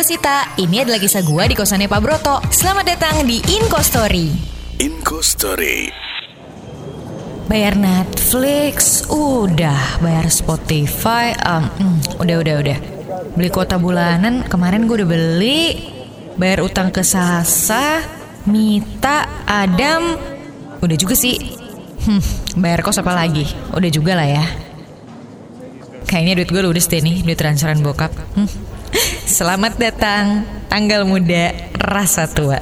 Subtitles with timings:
[0.00, 0.56] gue Sita.
[0.56, 2.40] Ini adalah kisah gue di kosannya Pak Broto.
[2.48, 4.32] Selamat datang di Inko Story.
[4.80, 5.92] Inco Story.
[7.44, 10.00] Bayar Netflix, udah.
[10.00, 12.78] Bayar Spotify, um, mm, udah, udah, udah.
[13.36, 15.92] Beli kuota bulanan, kemarin gue udah beli.
[16.40, 18.00] Bayar utang ke Sasa,
[18.48, 20.16] Mita, Adam,
[20.80, 21.36] udah juga sih.
[22.08, 22.24] Hmm,
[22.56, 23.44] bayar kos apa lagi?
[23.76, 24.48] Udah juga lah ya.
[26.08, 28.16] Kayaknya duit gue ludes deh nih, duit transferan bokap.
[28.32, 28.79] Hmm.
[29.26, 32.58] Selamat datang, tanggal muda, rasa tua.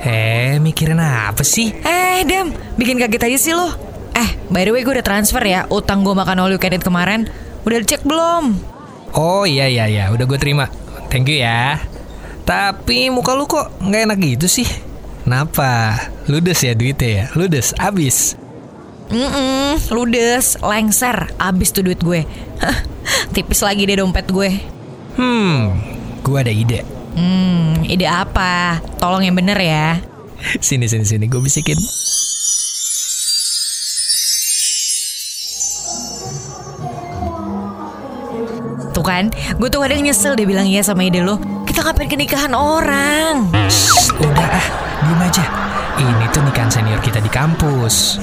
[0.00, 1.74] Eh, mikirin apa sih?
[1.84, 3.68] Eh, Dam, bikin kaget aja sih lo.
[4.16, 6.80] Eh, by the way gue udah transfer ya, utang gue makan all you can eat
[6.80, 7.28] kemarin.
[7.68, 8.56] Udah dicek belum?
[9.12, 10.72] Oh iya iya iya, udah gue terima.
[11.12, 11.82] Thank you ya.
[12.46, 14.68] Tapi muka lu kok nggak enak gitu sih?
[15.26, 15.98] Kenapa?
[16.30, 17.24] Ludes ya duitnya ya?
[17.34, 18.38] Ludes, abis.
[19.06, 22.26] Mm-mm, ludes, lengser, abis tuh duit gue.
[23.34, 24.50] Tipis lagi deh dompet gue.
[25.14, 25.78] Hmm,
[26.26, 26.82] gue ada ide.
[27.14, 28.82] Hmm, ide apa?
[28.98, 30.02] Tolong yang bener ya.
[30.58, 31.78] Sini sini sini, gue bisikin.
[38.90, 41.38] Tuh kan, gue tuh kadang nyesel deh bilang iya sama ide lo.
[41.62, 43.54] Kita ngapain ke nikahan orang?
[43.70, 44.66] Shh, udah ah,
[45.06, 45.44] diem aja.
[45.96, 48.18] Ini tuh nikahan senior kita di kampus.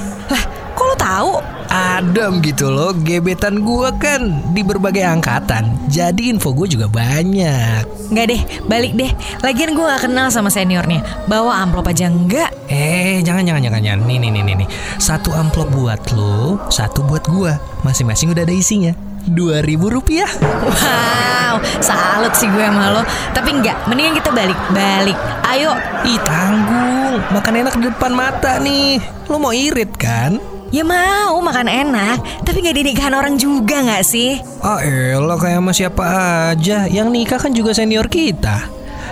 [1.13, 1.37] Tahu?
[1.69, 5.77] Adem gitu loh, gebetan gue kan di berbagai angkatan.
[5.85, 7.85] Jadi info gue juga banyak.
[8.09, 9.13] Nggak deh, balik deh.
[9.45, 11.05] Lagian gue gak kenal sama seniornya.
[11.29, 12.49] Bawa amplop aja enggak.
[12.65, 14.09] Eh, jangan jangan jangan jangan.
[14.09, 14.69] Nih nih nih nih.
[14.97, 17.61] Satu amplop buat lo, satu buat gua.
[17.85, 18.97] Masing-masing udah ada isinya.
[19.29, 20.29] Dua ribu rupiah.
[20.65, 23.05] Wow, salut sih gue sama lo.
[23.37, 24.57] Tapi enggak, mendingan kita balik.
[24.73, 25.17] Balik.
[25.45, 25.77] Ayo.
[26.09, 28.97] Ih tanggung, makan enak di depan mata nih.
[29.29, 30.52] Lo mau irit kan?
[30.73, 34.41] Ya mau makan enak, tapi nggak di nikahan orang juga nggak sih?
[34.57, 36.03] Ah elah kayak sama siapa
[36.49, 36.89] aja.
[36.89, 38.57] Yang nikah kan juga senior kita.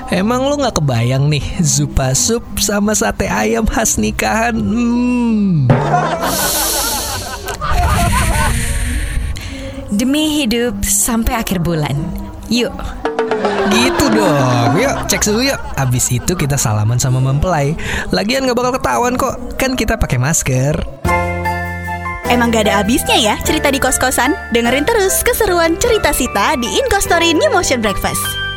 [0.10, 5.72] Emang lo nggak kebayang nih Zupa sup sama sate ayam khas nikahan Hmm
[9.88, 11.94] Demi hidup sampai akhir bulan.
[12.50, 12.74] Yuk.
[13.72, 17.74] Gitu dong Yuk cek dulu yuk Abis itu kita salaman sama mempelai
[18.14, 20.76] Lagian gak bakal ketahuan kok Kan kita pakai masker
[22.32, 24.32] Emang gak ada habisnya ya cerita di kos-kosan?
[24.56, 28.51] Dengerin terus keseruan cerita Sita di Inko Story New Motion Breakfast.